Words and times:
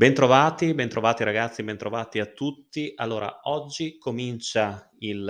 Bentrovati, 0.00 0.72
bentrovati 0.72 1.24
ragazzi, 1.24 1.62
bentrovati 1.62 2.20
a 2.20 2.24
tutti. 2.24 2.90
Allora, 2.96 3.40
oggi 3.42 3.98
comincia 3.98 4.90
il, 5.00 5.26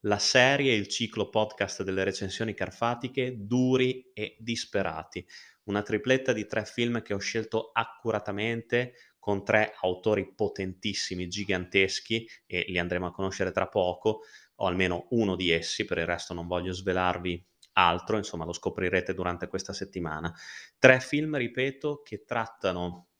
la 0.00 0.18
serie, 0.18 0.74
il 0.74 0.88
ciclo 0.88 1.28
podcast 1.28 1.84
delle 1.84 2.02
recensioni 2.02 2.52
carfatiche 2.52 3.36
duri 3.38 4.10
e 4.12 4.34
disperati. 4.40 5.24
Una 5.66 5.82
tripletta 5.82 6.32
di 6.32 6.48
tre 6.48 6.64
film 6.64 7.00
che 7.00 7.14
ho 7.14 7.18
scelto 7.18 7.70
accuratamente 7.72 9.14
con 9.20 9.44
tre 9.44 9.74
autori 9.80 10.34
potentissimi, 10.34 11.28
giganteschi 11.28 12.28
e 12.44 12.64
li 12.66 12.80
andremo 12.80 13.06
a 13.06 13.12
conoscere 13.12 13.52
tra 13.52 13.68
poco, 13.68 14.22
o 14.56 14.66
almeno 14.66 15.06
uno 15.10 15.36
di 15.36 15.50
essi, 15.50 15.84
per 15.84 15.98
il 15.98 16.06
resto 16.06 16.34
non 16.34 16.48
voglio 16.48 16.72
svelarvi 16.72 17.46
altro, 17.74 18.16
insomma 18.16 18.44
lo 18.44 18.52
scoprirete 18.52 19.14
durante 19.14 19.46
questa 19.46 19.72
settimana. 19.72 20.34
Tre 20.76 20.98
film, 20.98 21.36
ripeto, 21.36 22.02
che 22.02 22.24
trattano 22.24 23.10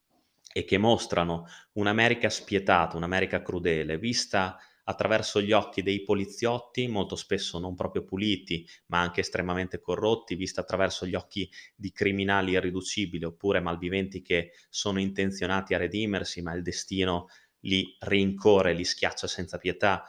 e 0.56 0.64
che 0.64 0.78
mostrano 0.78 1.44
un'America 1.72 2.30
spietata, 2.30 2.96
un'America 2.96 3.42
crudele, 3.42 3.98
vista 3.98 4.56
attraverso 4.84 5.42
gli 5.42 5.52
occhi 5.52 5.82
dei 5.82 6.00
poliziotti, 6.02 6.88
molto 6.88 7.14
spesso 7.14 7.58
non 7.58 7.74
proprio 7.74 8.04
puliti, 8.04 8.66
ma 8.86 9.00
anche 9.00 9.20
estremamente 9.20 9.80
corrotti, 9.80 10.34
vista 10.34 10.62
attraverso 10.62 11.04
gli 11.04 11.14
occhi 11.14 11.46
di 11.74 11.92
criminali 11.92 12.52
irriducibili 12.52 13.24
oppure 13.24 13.60
malviventi 13.60 14.22
che 14.22 14.52
sono 14.70 14.98
intenzionati 14.98 15.74
a 15.74 15.78
redimersi, 15.78 16.40
ma 16.40 16.54
il 16.54 16.62
destino 16.62 17.26
li 17.60 17.94
rincorre, 17.98 18.72
li 18.72 18.84
schiaccia 18.84 19.26
senza 19.26 19.58
pietà. 19.58 20.04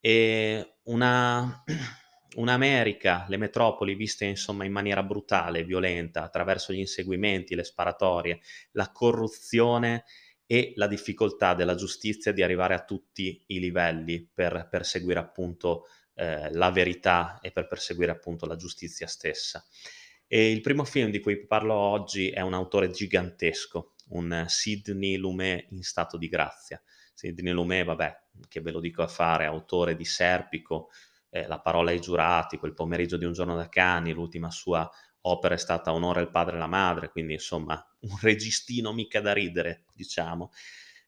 E 0.00 0.76
una 0.84 1.62
un'America, 2.36 3.26
le 3.28 3.36
metropoli 3.36 3.94
viste 3.94 4.24
insomma 4.24 4.64
in 4.64 4.72
maniera 4.72 5.02
brutale, 5.02 5.64
violenta, 5.64 6.22
attraverso 6.22 6.72
gli 6.72 6.78
inseguimenti, 6.78 7.54
le 7.54 7.64
sparatorie, 7.64 8.40
la 8.72 8.90
corruzione 8.90 10.04
e 10.46 10.72
la 10.76 10.86
difficoltà 10.86 11.54
della 11.54 11.74
giustizia 11.74 12.32
di 12.32 12.42
arrivare 12.42 12.74
a 12.74 12.84
tutti 12.84 13.42
i 13.46 13.58
livelli 13.58 14.28
per 14.32 14.68
perseguire 14.70 15.18
appunto 15.18 15.86
eh, 16.14 16.52
la 16.52 16.70
verità 16.70 17.38
e 17.40 17.52
per 17.52 17.66
perseguire 17.66 18.12
appunto 18.12 18.46
la 18.46 18.56
giustizia 18.56 19.06
stessa. 19.06 19.64
E 20.26 20.50
il 20.50 20.60
primo 20.60 20.84
film 20.84 21.10
di 21.10 21.20
cui 21.20 21.46
parlo 21.46 21.74
oggi 21.74 22.30
è 22.30 22.40
un 22.40 22.54
autore 22.54 22.90
gigantesco, 22.90 23.94
un 24.08 24.44
Sidney 24.48 25.16
Lumet 25.16 25.66
in 25.70 25.82
stato 25.82 26.16
di 26.16 26.28
grazia. 26.28 26.82
Sidney 27.14 27.52
Lumet, 27.52 27.84
vabbè, 27.84 28.20
che 28.48 28.60
ve 28.60 28.70
lo 28.70 28.80
dico 28.80 29.02
a 29.02 29.08
fare, 29.08 29.44
autore 29.44 29.94
di 29.94 30.04
Serpico, 30.04 30.88
eh, 31.32 31.46
La 31.46 31.60
parola 31.60 31.90
ai 31.90 32.00
giurati, 32.00 32.58
quel 32.58 32.74
pomeriggio 32.74 33.16
di 33.16 33.24
un 33.24 33.32
giorno 33.32 33.56
da 33.56 33.68
cani, 33.68 34.12
l'ultima 34.12 34.50
sua 34.50 34.88
opera 35.22 35.54
è 35.54 35.58
stata 35.58 35.92
Onore 35.92 36.20
il 36.20 36.30
padre 36.30 36.56
e 36.56 36.58
la 36.58 36.66
madre, 36.66 37.08
quindi 37.08 37.32
insomma 37.32 37.74
un 38.00 38.18
registino 38.20 38.92
mica 38.92 39.20
da 39.20 39.32
ridere, 39.32 39.84
diciamo. 39.94 40.50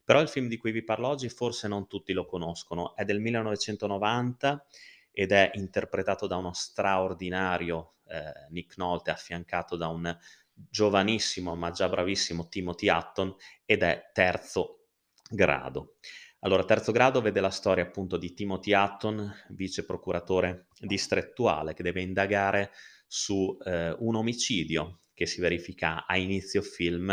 Però 0.02 0.20
il 0.20 0.28
film 0.28 0.48
di 0.48 0.56
cui 0.56 0.72
vi 0.72 0.82
parlo 0.82 1.08
oggi 1.08 1.28
forse 1.28 1.68
non 1.68 1.86
tutti 1.86 2.12
lo 2.12 2.26
conoscono, 2.26 2.96
è 2.96 3.04
del 3.04 3.20
1990 3.20 4.66
ed 5.10 5.30
è 5.32 5.50
interpretato 5.54 6.26
da 6.26 6.36
uno 6.36 6.52
straordinario 6.52 7.94
eh, 8.06 8.48
Nick 8.50 8.76
Nolte 8.78 9.10
affiancato 9.10 9.76
da 9.76 9.88
un 9.88 10.16
giovanissimo 10.54 11.54
ma 11.56 11.70
già 11.70 11.88
bravissimo 11.88 12.48
Timothy 12.48 12.88
Hutton 12.88 13.34
ed 13.64 13.82
è 13.82 14.10
terzo 14.12 14.86
grado. 15.30 15.96
Allora, 16.44 16.64
terzo 16.64 16.92
grado 16.92 17.22
vede 17.22 17.40
la 17.40 17.48
storia 17.48 17.84
appunto 17.84 18.18
di 18.18 18.34
Timothy 18.34 18.74
Hutton, 18.74 19.34
vice 19.48 19.86
procuratore 19.86 20.66
distrettuale, 20.78 21.72
che 21.72 21.82
deve 21.82 22.02
indagare 22.02 22.70
su 23.06 23.56
eh, 23.64 23.96
un 24.00 24.14
omicidio 24.14 25.04
che 25.14 25.24
si 25.24 25.40
verifica 25.40 26.04
a 26.04 26.18
inizio 26.18 26.60
film 26.60 27.10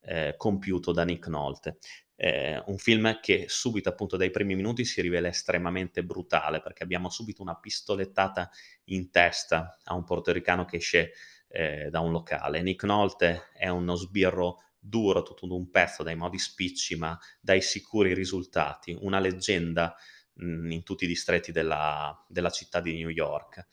eh, 0.00 0.34
compiuto 0.36 0.90
da 0.90 1.04
Nick 1.04 1.28
Nolte. 1.28 1.78
Eh, 2.16 2.60
un 2.66 2.76
film 2.76 3.20
che 3.20 3.44
subito 3.46 3.88
appunto 3.88 4.16
dai 4.16 4.30
primi 4.30 4.56
minuti 4.56 4.84
si 4.84 5.00
rivela 5.00 5.28
estremamente 5.28 6.02
brutale 6.02 6.60
perché 6.60 6.82
abbiamo 6.82 7.08
subito 7.08 7.40
una 7.40 7.54
pistolettata 7.54 8.50
in 8.86 9.12
testa 9.12 9.78
a 9.84 9.94
un 9.94 10.02
portoricano 10.02 10.64
che 10.64 10.78
esce 10.78 11.12
eh, 11.46 11.88
da 11.88 12.00
un 12.00 12.10
locale. 12.10 12.62
Nick 12.62 12.82
Nolte 12.82 13.50
è 13.54 13.68
uno 13.68 13.94
sbirro 13.94 14.58
duro 14.84 15.22
tutto 15.22 15.46
un 15.54 15.70
pezzo 15.70 16.02
dai 16.02 16.16
modi 16.16 16.38
spicci 16.38 16.96
ma 16.96 17.16
dai 17.40 17.62
sicuri 17.62 18.14
risultati, 18.14 18.96
una 19.00 19.20
leggenda 19.20 19.94
mh, 20.34 20.44
mhmm, 20.44 20.70
in 20.72 20.82
tutti 20.82 21.04
i 21.04 21.08
distretti 21.08 21.52
della, 21.52 22.24
della, 22.28 22.50
città 22.50 22.80
di 22.80 22.96
New 22.96 23.08
York. 23.08 23.66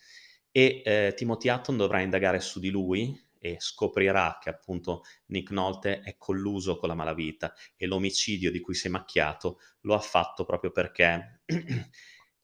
E 0.52 0.82
eh, 0.86 1.14
Timothy 1.16 1.50
Hutton 1.50 1.78
dovrà 1.78 2.02
indagare 2.02 2.40
su 2.40 2.60
di 2.60 2.70
lui 2.70 3.28
e 3.40 3.58
scoprirà 3.60 4.38
che 4.42 4.50
appunto 4.50 5.04
Nick 5.28 5.52
Nolte 5.52 6.02
è 6.02 6.16
colluso 6.18 6.78
con 6.78 6.90
la 6.90 6.96
malavita 6.96 7.54
e 7.76 7.88
l'omicidio 7.88 8.52
di 8.52 8.60
cui 8.60 8.76
si 8.76 8.88
è 8.88 8.90
macchiato 8.90 9.60
lo 9.82 9.96
ha 9.96 10.00
fatto 10.00 10.44
proprio 10.44 10.72
perché 10.72 11.42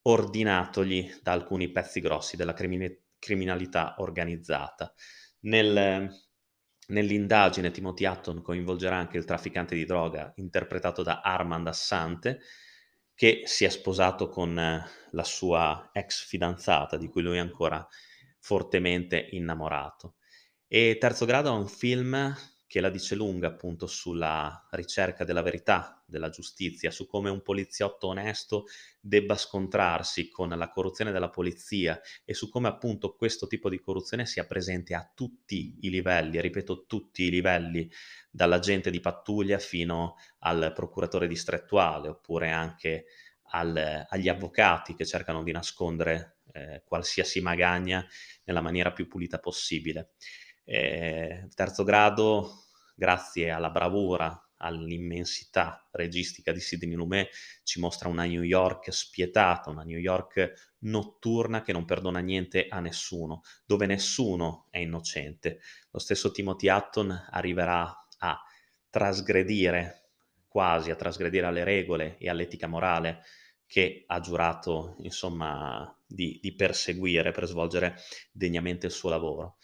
ordinatogli 0.04 1.20
da 1.22 1.34
alcuni 1.34 1.70
pezzi 1.70 2.00
grossi 2.00 2.36
della 2.36 2.54
crimine- 2.54 3.02
criminalità 3.20 3.96
organizzata. 3.98 4.94
Nel, 5.42 6.10
Nell'indagine 6.88 7.72
Timothy 7.72 8.06
Hutton 8.06 8.42
coinvolgerà 8.42 8.96
anche 8.96 9.18
il 9.18 9.26
trafficante 9.26 9.76
di 9.76 9.86
droga 9.86 10.32
interpretato 10.36 11.02
da 11.02 11.22
Armand 11.22 11.68
Assante, 11.68 12.42
che 13.16 13.44
si 13.46 13.66
è 13.66 13.70
sposato 13.70 14.28
con 14.28 14.58
eh, 14.60 14.86
la 15.12 15.24
sua 15.24 15.90
ex 15.94 16.26
fidanzata, 16.26 16.98
di 16.98 17.08
cui 17.08 17.22
lui 17.22 17.38
è 17.38 17.40
ancora 17.40 17.86
fortemente 18.40 19.30
innamorato. 19.32 20.16
E 20.68 20.98
Terzo 21.00 21.26
Grado 21.26 21.50
è 21.50 21.58
un 21.58 21.68
film 21.68 22.36
che 22.68 22.82
la 22.82 22.90
dice 22.90 23.16
lunga 23.16 23.48
appunto 23.48 23.86
sulla 23.86 24.68
ricerca 24.72 25.24
della 25.24 25.42
verità, 25.42 26.04
della 26.06 26.30
giustizia, 26.30 26.92
su 26.92 27.06
come 27.06 27.30
un 27.30 27.42
poliziotto 27.42 28.08
onesto 28.08 28.66
debba 29.00 29.36
scontrarsi 29.36 30.30
con 30.30 30.50
la 30.50 30.70
corruzione 30.70 31.12
della 31.12 31.30
polizia 31.30 32.00
e 32.24 32.34
su 32.34 32.50
come 32.50 32.68
appunto 32.68 33.16
questo 33.16 33.48
tipo 33.48 33.70
di 33.70 33.80
corruzione 33.80 34.26
sia 34.26 34.46
presente 34.46 34.96
a 34.96 35.10
tutti 35.14 35.78
i 35.82 35.90
livelli, 35.90 36.42
ripeto 36.42 36.86
tutti 36.86 37.24
i 37.24 37.30
livelli, 37.30 37.90
dall'agente 38.32 38.90
di 38.90 39.00
pattuglia 39.00 39.60
fino 39.60 40.16
al 40.40 40.72
procuratore 40.74 41.28
distrettuale 41.28 42.10
oppure 42.10 42.52
anche 42.52 43.06
al, 43.52 44.06
agli 44.10 44.28
avvocati 44.28 44.96
che 44.96 45.06
cercano 45.06 45.44
di 45.44 45.52
nascondere 45.52 46.38
eh, 46.52 46.82
qualsiasi 46.86 47.42
magagna 47.42 48.06
nella 48.44 48.62
maniera 48.62 48.92
più 48.92 49.08
pulita 49.08 49.40
possibile. 49.40 50.12
Eh, 50.68 51.48
terzo 51.54 51.84
grado, 51.84 52.64
grazie 52.96 53.52
alla 53.52 53.70
bravura, 53.70 54.40
all'immensità 54.58 55.88
registica 55.92 56.52
di 56.52 56.60
Sidney 56.60 56.96
Lumet, 56.96 57.30
ci 57.64 57.80
mostra 57.80 58.10
una 58.10 58.26
New 58.26 58.42
York 58.42 58.92
spietata, 58.92 59.70
una 59.70 59.84
New 59.84 60.00
York 60.00 60.76
notturna 60.80 61.62
che 61.62 61.72
non 61.72 61.86
perdona 61.86 62.20
niente 62.20 62.68
a 62.68 62.80
nessuno, 62.80 63.42
dove 63.66 63.86
nessuno 63.86 64.68
è 64.72 64.80
innocente. 64.80 65.60
Lo 65.92 66.00
stesso 66.00 66.32
Timothy 66.32 66.70
Hutton 66.70 67.28
arriverà 67.30 68.08
a 68.20 68.42
trasgredire, 68.90 70.10
quasi 70.48 70.90
a 70.90 70.96
trasgredire 70.96 71.46
alle 71.46 71.64
regole 71.64 72.18
e 72.18 72.30
all'etica 72.30 72.68
morale 72.68 73.22
che 73.68 74.04
ha 74.08 74.20
giurato, 74.20 74.96
insomma, 75.00 75.96
di, 76.06 76.40
di 76.42 76.56
perseguire 76.56 77.32
per 77.32 77.46
svolgere 77.46 77.98
degnamente 78.32 78.86
il 78.88 78.92
suo 78.92 79.10
lavoro. 79.10 79.58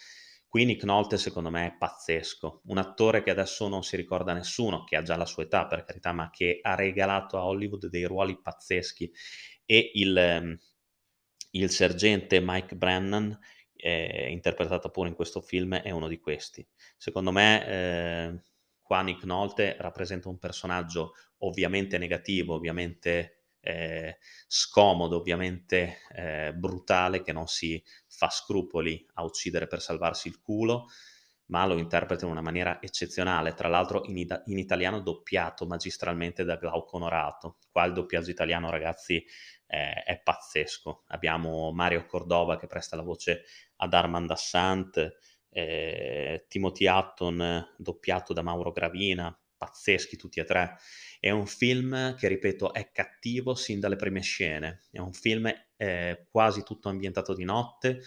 Qui 0.51 0.65
Nick 0.65 0.83
Nolte 0.83 1.17
secondo 1.17 1.49
me 1.49 1.67
è 1.67 1.77
pazzesco, 1.77 2.63
un 2.65 2.77
attore 2.77 3.23
che 3.23 3.29
adesso 3.29 3.69
non 3.69 3.83
si 3.83 3.95
ricorda 3.95 4.33
nessuno, 4.33 4.83
che 4.83 4.97
ha 4.97 5.01
già 5.01 5.15
la 5.15 5.25
sua 5.25 5.43
età 5.43 5.65
per 5.65 5.85
carità, 5.85 6.11
ma 6.11 6.29
che 6.29 6.59
ha 6.61 6.75
regalato 6.75 7.37
a 7.37 7.45
Hollywood 7.45 7.87
dei 7.87 8.03
ruoli 8.03 8.37
pazzeschi 8.37 9.09
e 9.65 9.91
il, 9.93 10.17
ehm, 10.17 10.59
il 11.51 11.69
sergente 11.69 12.41
Mike 12.43 12.75
Brennan, 12.75 13.39
eh, 13.77 14.29
interpretato 14.29 14.89
pure 14.89 15.07
in 15.07 15.15
questo 15.15 15.39
film, 15.39 15.75
è 15.75 15.91
uno 15.91 16.09
di 16.09 16.19
questi. 16.19 16.67
Secondo 16.97 17.31
me 17.31 17.65
eh, 17.65 18.41
qua 18.81 19.03
Nick 19.03 19.23
Nolte 19.23 19.77
rappresenta 19.79 20.27
un 20.27 20.37
personaggio 20.37 21.13
ovviamente 21.43 21.97
negativo, 21.97 22.55
ovviamente 22.55 23.40
eh, 23.61 24.17
scomodo, 24.47 25.17
ovviamente 25.17 25.99
eh, 26.15 26.53
brutale, 26.53 27.21
che 27.21 27.31
non 27.31 27.47
si 27.47 27.81
fa 28.07 28.29
scrupoli 28.29 29.05
a 29.13 29.23
uccidere 29.23 29.67
per 29.67 29.81
salvarsi 29.81 30.27
il 30.27 30.39
culo, 30.41 30.87
ma 31.47 31.65
lo 31.65 31.77
interpreta 31.77 32.25
in 32.25 32.31
una 32.31 32.41
maniera 32.41 32.81
eccezionale, 32.81 33.53
tra 33.53 33.67
l'altro 33.67 34.03
in, 34.05 34.17
ita- 34.17 34.41
in 34.45 34.57
italiano 34.57 35.01
doppiato 35.01 35.65
magistralmente 35.65 36.43
da 36.43 36.55
Glauco 36.55 36.95
Onorato. 36.95 37.57
Qua 37.71 37.85
il 37.85 37.93
doppiaggio 37.93 38.31
italiano, 38.31 38.69
ragazzi, 38.69 39.23
eh, 39.67 40.03
è 40.03 40.21
pazzesco. 40.21 41.03
Abbiamo 41.07 41.71
Mario 41.71 42.05
Cordova 42.05 42.57
che 42.57 42.67
presta 42.67 42.95
la 42.95 43.01
voce 43.01 43.43
ad 43.77 43.93
Armand 43.93 44.31
Assant, 44.31 45.17
eh, 45.49 46.45
Timothy 46.47 46.87
Hutton 46.87 47.73
doppiato 47.77 48.31
da 48.31 48.41
Mauro 48.41 48.71
Gravina, 48.71 49.37
pazzeschi 49.57 50.15
tutti 50.15 50.39
e 50.39 50.45
tre. 50.45 50.77
È 51.21 51.29
un 51.29 51.45
film 51.45 52.15
che, 52.15 52.27
ripeto, 52.27 52.73
è 52.73 52.91
cattivo 52.91 53.53
sin 53.53 53.79
dalle 53.79 53.95
prime 53.95 54.21
scene. 54.21 54.81
È 54.89 54.97
un 54.97 55.13
film 55.13 55.53
eh, 55.77 56.25
quasi 56.31 56.63
tutto 56.63 56.89
ambientato 56.89 57.35
di 57.35 57.43
notte, 57.43 58.01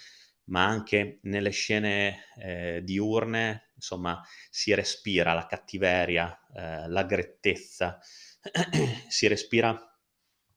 ma 0.47 0.67
anche 0.67 1.21
nelle 1.23 1.51
scene 1.51 2.25
eh, 2.37 2.81
diurne, 2.83 3.71
insomma, 3.77 4.21
si 4.51 4.75
respira 4.75 5.33
la 5.33 5.47
cattiveria, 5.47 6.37
eh, 6.57 6.89
la 6.89 7.05
grettezza, 7.05 8.01
si 9.09 9.29
respira, 9.29 9.79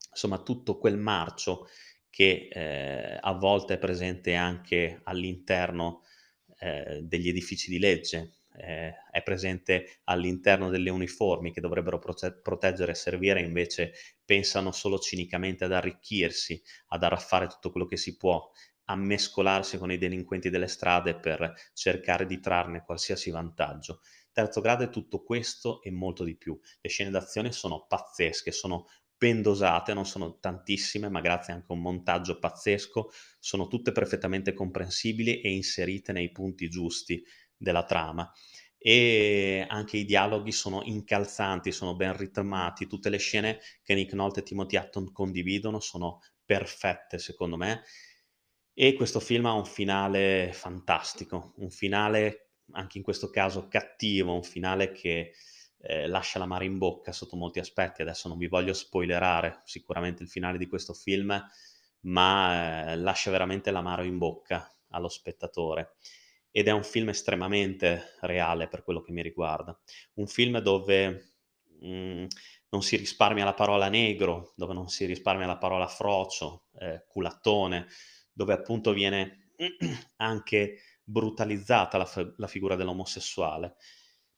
insomma, 0.10 0.40
tutto 0.42 0.80
quel 0.80 0.98
marcio 0.98 1.68
che 2.10 2.48
eh, 2.52 3.20
a 3.22 3.34
volte 3.34 3.76
è 3.76 3.78
presente 3.78 4.34
anche 4.34 5.02
all'interno 5.04 6.02
eh, 6.60 7.02
degli 7.04 7.30
edifici 7.30 7.70
di 7.70 7.78
legge, 7.78 8.37
eh, 8.58 8.94
è 9.12 9.24
presente 9.24 10.00
all'interno 10.06 10.70
delle 10.70 10.90
uniformi 10.90 11.52
che 11.52 11.62
dovrebbero 11.62 12.00
prote- 12.00 12.34
proteggere 12.42 12.92
e 12.92 12.96
servire, 12.96 13.42
invece 13.42 13.94
pensano 14.26 14.72
solo 14.72 15.00
cinicamente 15.00 15.64
ad 15.66 15.74
arricchirsi, 15.74 16.62
ad 16.88 17.04
arraffare 17.04 17.48
tutto 17.48 17.72
quello 17.72 17.86
che 17.86 17.98
si 17.98 18.18
può, 18.18 18.52
a 18.90 18.96
mescolarsi 18.96 19.78
con 19.78 19.92
i 19.92 19.98
delinquenti 19.98 20.50
delle 20.50 20.68
strade 20.68 21.16
per 21.20 21.54
cercare 21.74 22.26
di 22.26 22.40
trarne 22.40 22.84
qualsiasi 22.84 23.30
vantaggio. 23.32 24.02
Terzo 24.32 24.62
grado 24.62 24.84
è 24.84 24.90
tutto 24.90 25.24
questo 25.24 25.82
e 25.82 25.92
molto 25.92 26.24
di 26.24 26.38
più. 26.38 26.58
Le 26.80 26.90
scene 26.90 27.10
d'azione 27.10 27.52
sono 27.52 27.86
pazzesche, 27.88 28.52
sono 28.52 28.86
ben 29.18 29.42
dosate, 29.42 29.94
non 29.94 30.06
sono 30.06 30.38
tantissime, 30.40 31.10
ma 31.10 31.22
grazie 31.22 31.52
anche 31.52 31.66
a 31.70 31.74
un 31.74 31.82
montaggio 31.82 32.38
pazzesco, 32.38 33.10
sono 33.40 33.68
tutte 33.68 33.92
perfettamente 33.92 34.54
comprensibili 34.54 35.42
e 35.42 35.52
inserite 35.52 36.12
nei 36.12 36.32
punti 36.32 36.70
giusti 36.70 37.24
della 37.58 37.84
trama. 37.84 38.32
E 38.78 39.66
anche 39.68 39.98
i 39.98 40.06
dialoghi 40.06 40.52
sono 40.52 40.82
incalzanti, 40.84 41.72
sono 41.72 41.96
ben 41.96 42.16
ritmati, 42.16 42.88
tutte 42.88 43.10
le 43.10 43.18
scene 43.18 43.60
che 43.84 43.96
Nick 43.96 44.14
Nolte 44.14 44.42
e 44.42 44.44
Timothy 44.44 44.78
Hutton 44.78 45.12
condividono 45.12 45.80
sono 45.80 46.22
perfette 46.46 47.18
secondo 47.18 47.58
me 47.58 47.84
e 48.80 48.94
questo 48.94 49.20
film 49.20 49.48
ha 49.48 49.54
un 49.54 49.66
finale 49.66 50.52
fantastico, 50.54 51.54
un 51.58 51.72
finale 51.72 52.52
anche 52.74 53.00
in 53.00 53.04
questo 53.04 53.32
caso 53.32 53.68
cattivo, 53.68 54.36
un 54.36 54.44
finale 54.44 54.92
che 54.92 55.34
eh, 55.80 56.06
lascia 56.06 56.38
l'amaro 56.38 56.64
in 56.64 56.78
bocca 56.78 57.12
sotto 57.12 57.36
molti 57.36 57.58
aspetti. 57.58 58.04
Adesso 58.04 58.28
non 58.28 58.38
vi 58.38 58.48
voglio 58.48 58.74
spoilerare 58.74 59.62
sicuramente 59.64 60.22
il 60.22 60.30
finale 60.30 60.60
di 60.60 60.68
questo 60.68 60.94
film, 60.94 61.44
ma 62.02 62.92
eh, 62.92 62.98
lascia 62.98 63.32
veramente 63.32 63.72
l'amaro 63.72 64.04
in 64.04 64.20
bocca 64.20 64.72
allo 64.90 65.10
spettatore. 65.10 65.96
Ed 66.52 66.68
è 66.68 66.72
un 66.72 66.84
film 66.84 67.10
estremamente 67.10 68.16
reale 68.22 68.68
per 68.68 68.84
quello 68.84 69.02
che 69.02 69.12
mi 69.12 69.22
riguarda. 69.22 69.78
Un 70.16 70.28
film 70.28 70.60
dove 70.60 71.36
mh, 71.80 71.88
mm, 71.88 72.26
non 72.70 72.82
si 72.82 72.96
risparmia 72.96 73.46
la 73.46 73.54
parola 73.54 73.90
negro, 73.90 74.54
dove 74.56 74.74
non 74.74 74.90
si 74.90 75.06
risparmia 75.06 75.46
la 75.46 75.58
parola 75.58 75.88
frocio, 75.88 76.66
eh, 76.80 77.06
culattone, 77.08 77.88
dove 78.32 78.54
appunto 78.54 78.94
viene 78.94 79.52
anche 80.18 80.82
brutalizzata 81.04 81.98
la, 81.98 82.34
la 82.38 82.48
figura 82.48 82.76
dell'omosessuale, 82.76 83.76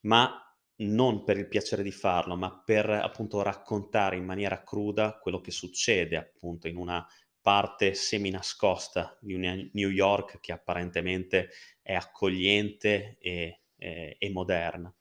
ma 0.01 0.43
non 0.81 1.23
per 1.23 1.37
il 1.37 1.47
piacere 1.47 1.83
di 1.83 1.91
farlo, 1.91 2.35
ma 2.35 2.61
per 2.63 2.89
appunto 2.89 3.41
raccontare 3.41 4.15
in 4.15 4.25
maniera 4.25 4.63
cruda 4.63 5.17
quello 5.17 5.41
che 5.41 5.51
succede 5.51 6.15
appunto 6.15 6.67
in 6.67 6.77
una 6.77 7.05
parte 7.49 7.95
semi-nascosta 7.95 9.17
di 9.19 9.35
New 9.73 9.89
York 9.89 10.39
che 10.39 10.51
apparentemente 10.51 11.49
è 11.81 11.95
accogliente 11.95 13.17
e, 13.19 13.61
e, 13.75 14.17
e 14.19 14.29
moderna. 14.29 14.95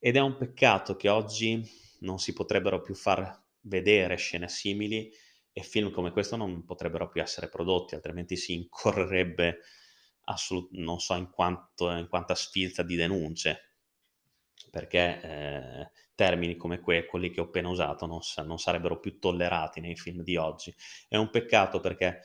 Ed 0.00 0.16
è 0.16 0.20
un 0.20 0.36
peccato 0.36 0.96
che 0.96 1.08
oggi 1.08 1.62
non 2.00 2.18
si 2.18 2.32
potrebbero 2.32 2.80
più 2.80 2.96
far 2.96 3.40
vedere 3.60 4.16
scene 4.16 4.48
simili 4.48 5.08
e 5.52 5.62
film 5.62 5.92
come 5.92 6.10
questo 6.10 6.34
non 6.34 6.64
potrebbero 6.64 7.08
più 7.08 7.22
essere 7.22 7.48
prodotti, 7.48 7.94
altrimenti 7.94 8.34
si 8.34 8.54
incorrerebbe 8.54 9.60
assolut- 10.24 10.72
non 10.72 10.98
so 10.98 11.14
in, 11.14 11.30
quanto, 11.30 11.88
in 11.92 12.08
quanta 12.08 12.34
sfilza 12.34 12.82
di 12.82 12.96
denunce 12.96 13.73
perché 14.74 15.20
eh, 15.22 15.90
termini 16.16 16.56
come 16.56 16.80
que- 16.80 17.06
quelli 17.06 17.30
che 17.30 17.40
ho 17.40 17.44
appena 17.44 17.68
usato 17.68 18.06
non, 18.06 18.22
sa- 18.22 18.42
non, 18.42 18.58
sarebbero 18.58 18.98
più 18.98 19.20
tollerati 19.20 19.80
nei 19.80 19.94
film 19.94 20.22
di 20.22 20.36
oggi. 20.36 20.74
È 21.08 21.16
un 21.16 21.30
peccato 21.30 21.78
perché 21.78 22.22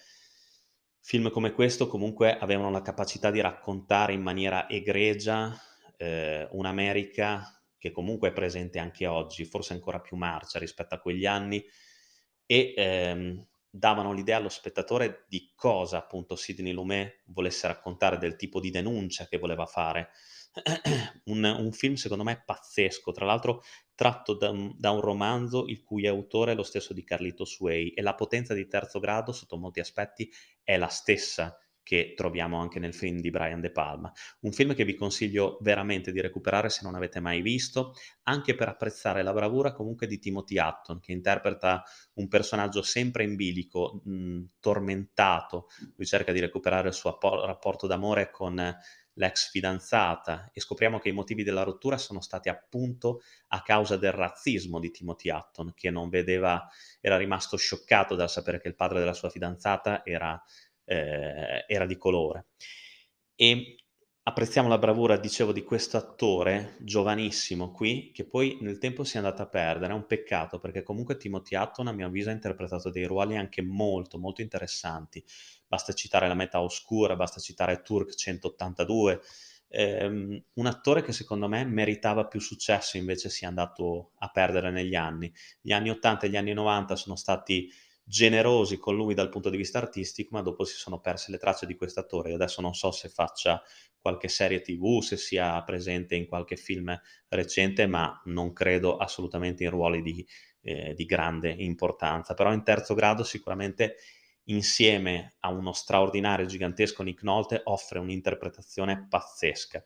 film 0.99 1.29
come 1.29 1.51
questo 1.51 1.87
comunque 1.87 2.35
avevano 2.39 2.71
la 2.71 2.81
capacità 2.81 3.29
di 3.29 3.39
raccontare 3.39 4.13
in 4.13 4.21
maniera 4.23 4.67
egregia 4.67 5.55
eh, 5.95 6.47
un'America 6.53 7.61
che 7.77 7.91
comunque 7.91 8.29
è 8.29 8.33
presente 8.33 8.79
anche 8.79 9.05
oggi, 9.05 9.45
forse 9.45 9.73
ancora 9.73 9.99
più 9.99 10.17
marcia 10.17 10.57
rispetto 10.57 10.95
a 10.95 10.99
quegli 10.99 11.27
anni, 11.27 11.63
e 12.47 12.73
ehm, 12.75 13.45
davano 13.69 14.13
l'idea 14.13 14.38
allo 14.38 14.50
spettatore 14.50 15.25
di 15.27 15.51
cosa 15.56 15.98
appunto 15.98 16.36
Sidney 16.36 16.74
Lumet 16.74 17.21
volesse 17.25 17.68
raccontare, 17.68 18.18
del 18.18 18.36
tipo 18.36 18.60
di 18.60 18.71
denuncia 18.71 19.27
che 19.27 19.38
voleva 19.38 19.66
fare. 19.66 20.10
Un, 21.25 21.44
un, 21.44 21.71
film 21.71 21.94
secondo 21.94 22.24
me 22.24 22.42
pazzesco, 22.44 23.12
tra 23.12 23.24
l'altro 23.24 23.62
tratto 23.94 24.33
da, 24.33 24.51
da, 24.75 24.89
un 24.89 25.00
romanzo 25.00 25.68
il 25.68 25.83
cui 25.83 26.07
autore 26.07 26.54
è 26.54 26.56
lo 26.56 26.63
stesso 26.63 26.92
di 26.92 27.04
Carlito 27.04 27.45
Sway 27.45 27.89
e 27.89 28.01
la 28.01 28.16
potenza 28.16 28.56
di 28.56 28.68
terzo 28.68 29.00
grado 29.00 29.31
sotto 29.31 29.57
molti 29.57 29.80
aspetti 29.80 30.27
è 30.63 30.75
la 30.77 30.88
stessa 30.88 31.56
che 31.89 32.13
troviamo 32.15 32.59
anche 32.59 32.77
nel 32.77 32.94
film 32.94 33.19
di 33.19 33.31
Brian 33.31 33.62
De 33.62 33.71
Palma. 33.71 34.13
Un 34.41 34.51
film 34.51 34.75
che 34.75 34.86
vi 34.86 34.94
consiglio 34.94 35.57
veramente 35.62 36.12
di 36.12 36.21
recuperare 36.21 36.69
se 36.69 36.81
non 36.83 36.94
avete 36.94 37.19
mai 37.19 37.41
visto, 37.41 37.95
anche 38.25 38.53
per 38.53 38.68
apprezzare 38.68 39.24
la 39.24 39.33
bravura 39.33 39.74
comunque 39.74 40.06
di 40.06 40.19
Timothy 40.19 40.59
Hutton, 40.59 41.00
che 41.00 41.13
interpreta 41.13 41.83
un 42.13 42.27
personaggio 42.27 42.83
sempre 42.83 43.24
in 43.24 43.36
bilico, 43.36 44.03
mh, 44.06 44.44
tormentato. 44.59 45.69
Lui 45.95 46.06
cerca 46.06 46.31
di 46.31 46.39
recuperare 46.39 46.89
il 46.89 46.94
suo 46.94 47.18
rapporto 47.19 47.88
d'amore 47.88 48.30
con 48.30 48.77
l'ex 49.13 49.50
fidanzata 49.50 50.50
e 50.53 50.62
scopriamo 50.62 51.00
che 51.00 51.09
i 51.09 51.13
motivi 51.13 51.44
della 51.44 51.63
rottura 51.63 51.97
sono 51.97 52.21
stati 52.21 52.50
appunto 52.50 53.21
a 53.50 53.62
causa 53.62 53.97
del 53.97 54.13
razzismo 54.13 54.80
di 54.80 54.92
Timothy 54.92 55.30
Hutton, 55.30 55.74
che 55.75 55.89
non 55.89 56.09
vedeva, 56.09 56.68
era 57.02 57.18
rimasto 57.18 57.57
scioccato 57.57 58.16
dal 58.16 58.30
sapere 58.30 58.61
che 58.61 58.69
il 58.69 58.75
padre 58.75 58.99
della 58.99 59.13
sua 59.13 59.30
fidanzata 59.30 60.06
era, 60.06 60.42
eh, 60.89 61.65
era 61.67 61.85
di 61.85 61.97
colore. 61.97 62.47
E 63.35 63.75
apprezziamo 64.23 64.67
la 64.67 64.77
bravura, 64.77 65.17
dicevo, 65.17 65.51
di 65.51 65.63
questo 65.63 65.97
attore 65.97 66.75
giovanissimo 66.79 67.71
qui, 67.71 68.11
che 68.13 68.25
poi 68.25 68.57
nel 68.61 68.77
tempo 68.77 69.03
si 69.03 69.15
è 69.15 69.19
andato 69.19 69.41
a 69.41 69.47
perdere. 69.47 69.93
È 69.93 69.95
un 69.95 70.07
peccato 70.07 70.59
perché 70.59 70.83
comunque 70.83 71.17
Timothy 71.17 71.55
Hutton, 71.55 71.87
a 71.87 71.91
mio 71.91 72.07
avviso, 72.07 72.29
ha 72.29 72.33
interpretato 72.33 72.89
dei 72.89 73.05
ruoli 73.05 73.37
anche 73.37 73.61
molto, 73.61 74.17
molto 74.17 74.41
interessanti 74.41 75.23
basta 75.69 75.93
citare 75.93 76.27
la 76.27 76.33
Meta 76.33 76.61
Oscura, 76.61 77.15
basta 77.15 77.39
citare 77.39 77.83
Turk 77.83 78.15
182, 78.15 79.21
ehm, 79.67 80.43
un 80.53 80.65
attore 80.65 81.03
che 81.03 81.13
secondo 81.13 81.47
me 81.47 81.63
meritava 81.63 82.25
più 82.25 82.39
successo 82.39 82.97
invece 82.97 83.29
si 83.29 83.43
è 83.43 83.47
andato 83.47 84.13
a 84.17 84.29
perdere 84.29 84.71
negli 84.71 84.95
anni. 84.95 85.31
Gli 85.61 85.71
anni 85.71 85.91
80 85.91 86.25
e 86.25 86.29
gli 86.29 86.37
anni 86.37 86.53
90 86.53 86.95
sono 86.95 87.15
stati 87.15 87.71
generosi 88.09 88.80
con 88.80 88.95
lui 88.95 89.13
dal 89.13 89.30
punto 89.30 89.51
di 89.51 89.57
vista 89.57 89.78
artistico, 89.78 90.30
ma 90.31 90.42
dopo 90.42 90.63
si 90.63 90.75
sono 90.75 90.99
perse 90.99 91.30
le 91.30 91.37
tracce 91.37 91.68
di 91.68 91.75
questo 91.75 91.99
attore. 91.99 92.33
Adesso 92.33 92.59
non 92.59 92.73
so 92.73 92.89
se 92.89 93.07
faccia 93.07 93.61
qualche 93.99 94.28
serie 94.28 94.61
TV, 94.61 94.99
se 95.01 95.16
sia 95.16 95.61
presente 95.61 96.16
in 96.16 96.25
qualche 96.25 96.56
film 96.56 96.99
recente, 97.28 97.85
ma 97.85 98.19
non 98.25 98.51
credo 98.51 98.97
assolutamente 98.97 99.63
in 99.63 99.69
ruoli 99.69 100.01
di, 100.01 100.25
eh, 100.61 100.95
di 100.95 101.06
grande 101.06 101.51
importanza. 101.51 102.33
Però 102.33 102.51
in 102.51 102.63
terzo 102.63 102.95
grado 102.95 103.23
sicuramente 103.23 103.97
insieme 104.45 105.35
a 105.42 105.49
uno 105.51 105.71
straordinario 105.71 106.47
gigantesco 106.47 107.04
Nick 107.04 107.21
Nolte 107.21 107.61
offre 107.66 107.99
un'interpretazione 107.99 109.06
pazzesca. 109.07 109.83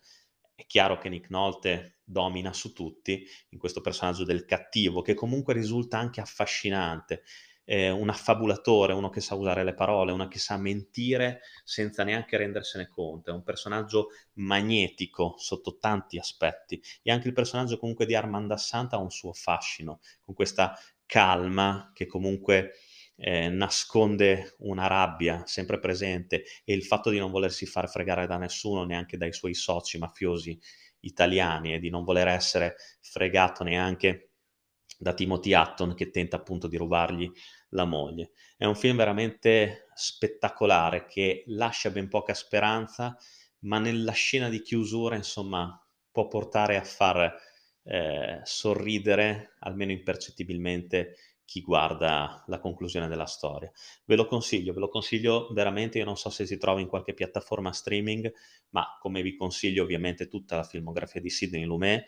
È 0.56 0.66
chiaro 0.66 0.98
che 0.98 1.10
Nick 1.10 1.30
Nolte 1.30 1.98
domina 2.06 2.54
su 2.54 2.72
tutti 2.72 3.28
in 3.50 3.58
questo 3.58 3.82
personaggio 3.82 4.24
del 4.24 4.46
cattivo, 4.46 5.02
che 5.02 5.14
comunque 5.14 5.54
risulta 5.54 5.98
anche 5.98 6.22
affascinante, 6.22 7.24
eh, 7.66 7.90
un 7.90 8.10
affabulatore, 8.10 8.94
uno 8.94 9.10
che 9.10 9.22
sa 9.22 9.36
usare 9.36 9.64
le 9.64 9.74
parole, 9.74 10.12
uno 10.12 10.28
che 10.28 10.40
sa 10.40 10.58
mentire 10.58 11.42
senza 11.64 12.04
neanche 12.04 12.38
rendersene 12.38 12.88
conto, 12.88 13.32
è 13.32 13.34
un 13.34 13.44
personaggio 13.44 14.10
magnetico 14.34 15.36
sotto 15.38 15.78
tanti 15.78 16.18
aspetti 16.18 16.82
e 17.02 17.12
anche 17.12 17.28
il 17.28 17.34
personaggio 17.34 17.78
comunque 17.78 18.06
di 18.06 18.16
Armand 18.16 18.52
Assanta 18.52 18.98
ha 18.98 19.00
un 19.00 19.12
suo 19.12 19.34
fascino, 19.34 20.00
con 20.22 20.34
questa 20.36 20.78
calma 21.06 21.92
che 21.94 22.06
comunque 22.06 22.74
eh, 23.16 23.50
nasconde 23.50 24.56
una 24.60 24.88
rabbia 24.88 25.44
sempre 25.46 25.80
presente 25.80 26.44
e 26.64 26.74
il 26.74 26.84
fatto 26.84 27.10
di 27.10 27.20
non 27.20 27.32
volersi 27.32 27.66
far 27.66 27.90
fregare 27.90 28.28
da 28.28 28.38
nessuno, 28.38 28.84
neanche 28.84 29.18
dai 29.18 29.34
suoi 29.34 29.54
soci 29.54 29.98
mafiosi 29.98 30.60
italiani 31.02 31.74
e 31.74 31.80
di 31.80 31.90
non 31.90 32.04
voler 32.04 32.28
essere 32.28 32.76
fregato 33.02 33.64
neanche 33.64 34.33
da 35.04 35.14
Timothy 35.14 35.54
Hutton 35.54 35.94
che 35.94 36.10
tenta 36.10 36.38
appunto 36.38 36.68
di 36.68 36.78
rubargli 36.78 37.30
la 37.70 37.84
moglie. 37.84 38.32
È 38.58 38.66
un 38.66 38.76
film 38.76 38.96
veramente 38.96 39.90
spettacolare 39.94 41.06
che 41.06 41.44
lascia 41.48 41.92
ben 41.92 42.08
poca 42.08 42.34
speranza, 42.34 43.16
ma 43.60 43.80
nella 43.80 44.14
scena 44.14 44.50
di 44.50 44.62
chiusura, 44.62 45.16
insomma, 45.16 45.78
può 46.10 46.28
portare 46.28 46.78
a 46.78 46.84
far 46.84 47.36
eh, 47.84 48.40
sorridere, 48.44 49.56
almeno 49.60 49.92
impercettibilmente, 49.92 51.18
chi 51.46 51.62
guarda 51.62 52.42
la 52.48 52.60
conclusione 52.60 53.10
della 53.10 53.26
storia. 53.26 53.70
Ve 54.06 54.16
lo 54.16 54.26
consiglio, 54.26 54.74
ve 54.74 54.80
lo 54.80 54.88
consiglio 54.88 55.50
veramente, 55.52 55.98
io 55.98 56.06
non 56.06 56.16
so 56.16 56.30
se 56.30 56.46
si 56.46 56.58
trova 56.58 56.80
in 56.80 56.88
qualche 56.88 57.14
piattaforma 57.14 57.74
streaming, 57.74 58.32
ma 58.70 58.98
come 59.02 59.22
vi 59.22 59.36
consiglio 59.36 59.84
ovviamente 59.84 60.30
tutta 60.30 60.56
la 60.56 60.64
filmografia 60.64 61.20
di 61.20 61.30
Sidney 61.30 61.66
Lumet 61.66 62.06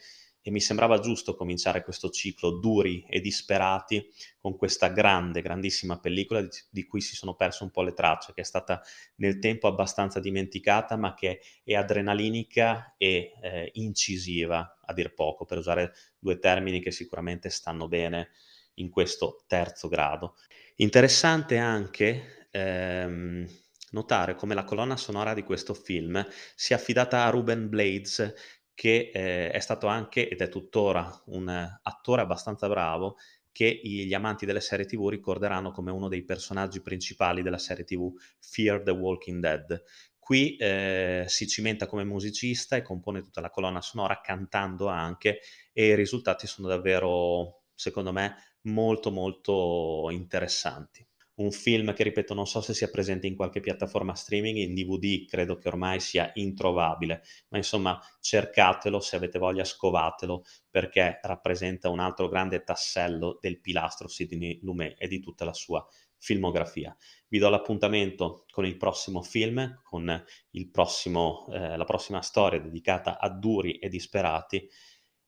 e 0.48 0.52
mi 0.52 0.62
sembrava 0.62 1.00
giusto 1.00 1.36
cominciare 1.36 1.84
questo 1.84 2.12
ciclo 2.12 2.52
duri 2.52 3.04
e 3.10 3.20
disperati 3.20 4.08
con 4.38 4.56
questa 4.56 4.90
grande, 4.90 5.42
grandissima 5.42 5.98
pellicola 6.00 6.44
di, 6.44 6.50
di, 6.70 6.86
cui 6.86 7.02
si 7.02 7.16
sono 7.16 7.34
perse 7.34 7.64
un 7.64 7.72
po' 7.72 7.82
le 7.82 7.94
tracce, 7.94 8.32
che 8.32 8.42
è 8.42 8.44
stata 8.44 8.80
nel 9.16 9.40
tempo 9.40 9.66
abbastanza 9.66 10.20
dimenticata, 10.20 10.98
ma 10.98 11.16
che 11.16 11.42
è 11.64 11.74
adrenalinica 11.74 12.94
e 12.96 13.32
eh, 13.42 13.72
incisiva, 13.74 14.82
a 14.86 14.94
dir 14.94 15.16
poco, 15.16 15.46
per 15.46 15.58
usare 15.58 15.96
due 16.20 16.38
termini 16.38 16.80
che 16.80 16.92
sicuramente 16.92 17.50
stanno 17.50 17.88
bene 17.88 18.30
in 18.76 18.92
questo 18.92 19.46
terzo 19.48 19.88
grado. 19.88 20.36
Interessante 20.76 21.58
anche 21.58 22.50
ehm, 22.52 23.48
notare 23.96 24.36
come 24.36 24.54
la 24.54 24.66
colonna 24.66 24.98
sonora 24.98 25.34
di 25.34 25.44
questo 25.44 25.74
film 25.74 26.24
sia 26.54 26.76
affidata 26.76 27.24
a 27.24 27.30
Ruben 27.30 27.70
Blades, 27.70 28.34
che 28.76 29.10
eh, 29.14 29.52
è 29.52 29.60
stato 29.60 29.88
anche 29.88 30.30
ed 30.30 30.42
è 30.42 30.50
tuttora 30.50 31.10
un 31.28 31.48
attore 31.82 32.22
abbastanza 32.22 32.68
bravo 32.68 33.18
che 33.52 33.80
gli 33.82 34.14
amanti 34.14 34.46
delle 34.46 34.60
serie 34.60 34.86
TV 34.86 35.08
ricorderanno 35.08 35.72
come 35.72 35.90
uno 35.90 36.10
dei 36.10 36.26
personaggi 36.26 36.82
principali 36.82 37.42
della 37.42 37.58
serie 37.58 37.86
TV 37.86 38.12
Fear 38.38 38.84
the 38.84 38.92
Walking 38.92 39.40
Dead. 39.40 39.82
Qui 40.20 40.58
eh, 40.58 41.24
si 41.28 41.48
cimenta 41.48 41.88
come 41.88 42.04
musicista 42.04 42.76
e 42.76 42.82
compone 42.82 43.22
tutta 43.22 43.40
la 43.40 43.50
colonna 43.50 43.80
sonora 43.80 44.20
cantando 44.22 44.88
anche 44.88 45.40
e 45.72 45.88
i 45.88 45.96
risultati 45.96 46.48
sono 46.48 46.68
davvero, 46.68 47.62
secondo 47.74 48.12
me, 48.12 48.36
molto 48.64 49.10
molto 49.10 50.10
interessanti 50.12 51.08
un 51.36 51.52
film 51.52 51.94
che 51.94 52.04
ripeto 52.04 52.34
non 52.34 52.48
so 52.48 52.62
se 52.62 52.74
sia 52.74 52.90
presente 52.90 53.28
in 53.28 53.36
qualche 53.36 53.60
piattaforma 53.60 54.16
streaming, 54.16 54.58
in 54.58 54.74
DVD 54.74 55.26
credo 55.28 55.58
che 55.58 55.68
ormai 55.68 56.00
sia 56.00 56.32
introvabile, 56.36 57.24
ma 57.50 57.58
insomma 57.58 58.00
cercatelo 58.22 59.00
se 59.00 59.16
avete 59.16 59.40
voglia, 59.40 59.64
scovatelo 59.64 60.44
perché 60.70 61.20
rappresenta 61.22 61.90
un 61.90 62.00
altro 62.00 62.30
grande 62.30 62.64
tassello 62.64 63.38
del 63.42 63.60
pilastro 63.60 64.08
Sidney 64.08 64.60
Lumet 64.62 64.96
e 64.98 65.08
di 65.08 65.20
tutta 65.20 65.46
la 65.46 65.54
sua 65.54 65.86
filmografia. 66.18 66.96
Vi 67.28 67.38
do 67.38 67.50
l'appuntamento 67.50 68.46
con 68.50 68.66
il 68.66 68.78
prossimo 68.78 69.22
film, 69.22 69.82
con 69.84 70.24
prossimo, 70.72 71.48
eh, 71.52 71.78
la 71.78 71.84
prossima 71.84 72.22
storia 72.22 72.60
dedicata 72.60 73.20
a 73.20 73.30
duri 73.30 73.78
e 73.78 73.90
disperati. 73.90 74.68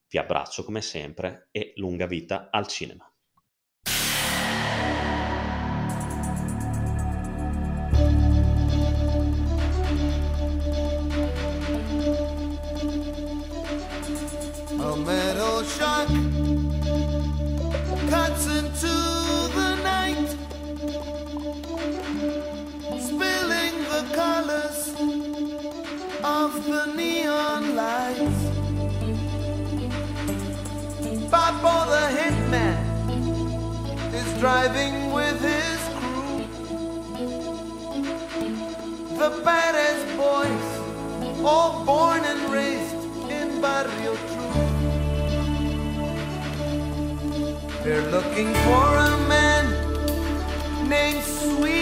Vi 0.08 0.18
abbraccio 0.18 0.64
come 0.64 0.80
sempre 0.80 1.48
e 1.52 1.72
lunga 1.76 2.06
vita 2.06 2.48
al 2.50 2.66
cinema. 2.66 3.07
Driving 34.38 35.10
with 35.10 35.40
his 35.40 35.80
crew. 35.98 36.46
The 39.18 39.42
baddest 39.44 40.06
boys, 40.16 41.44
all 41.44 41.84
born 41.84 42.20
and 42.24 42.52
raised 42.52 42.94
in 43.28 43.60
Barrio 43.60 44.14
True. 44.30 44.68
They're 47.82 48.10
looking 48.12 48.54
for 48.66 48.86
a 49.10 49.16
man 49.26 49.64
named 50.88 51.24
Sweet 51.24 51.77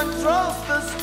across 0.00 0.66
the 0.66 0.80
street. 0.80 0.99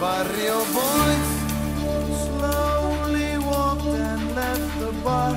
barrio 0.00 0.58
boys 0.72 1.28
slowly 2.24 3.38
walked 3.38 3.86
and 3.86 4.34
left 4.34 4.80
the 4.80 4.92
bar. 5.04 5.34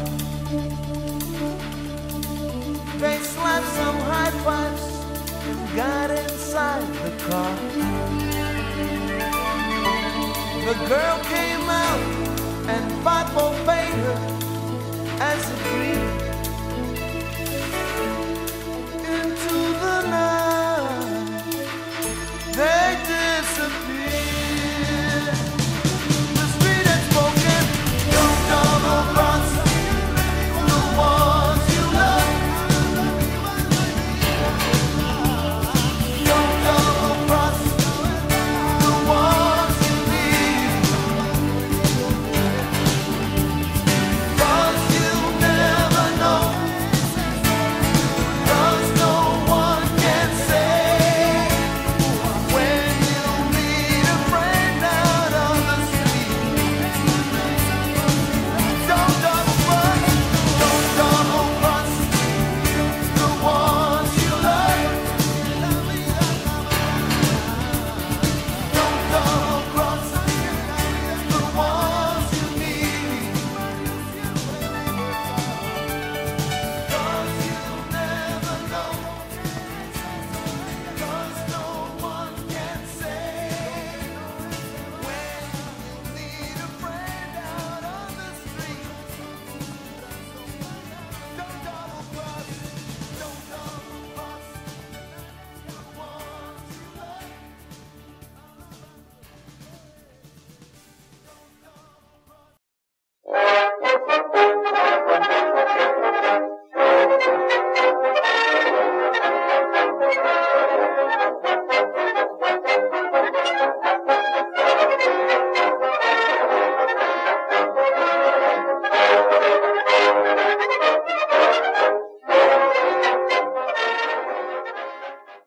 They 2.99 3.17
slapped 3.19 3.71
some 3.79 3.99
high 4.11 4.31
fives 4.43 4.85
and 5.49 5.75
got 5.75 6.09
inside 6.11 6.87
the 7.03 7.11
car. 7.25 7.55
The 10.67 10.75
girl 10.89 11.17
came 11.35 11.69
out 11.69 12.01
and 12.73 13.03
Bob 13.03 13.27
paid 13.65 13.93
her 14.05 14.19
as 15.19 15.41
agreed. 15.59 16.06